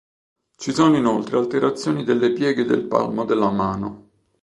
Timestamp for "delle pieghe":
2.03-2.65